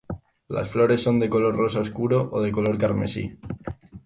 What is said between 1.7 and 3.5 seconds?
oscuro o de color carmesí.